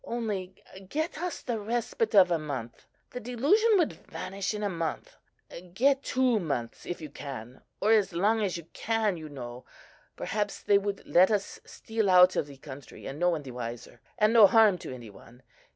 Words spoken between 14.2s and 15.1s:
no harm to